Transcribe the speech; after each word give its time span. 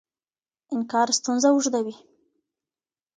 انکار 0.73 1.07
ستونزه 1.17 1.47
اوږدوي. 1.51 1.95